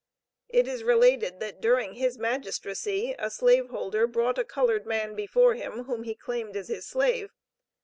[0.49, 5.53] It is related that during his magistracy a slave holder brought a colored man before
[5.53, 7.29] him, whom he claimed as his slave.